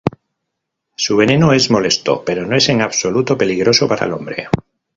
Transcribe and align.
Su 0.95 1.15
veneno 1.15 1.53
es 1.53 1.69
molesto 1.69 2.25
pero 2.25 2.43
no 2.47 2.55
es 2.55 2.69
en 2.69 2.81
absoluto 2.81 3.37
peligroso 3.37 3.87
para 3.87 4.07
el 4.07 4.13
hombre. 4.13 4.49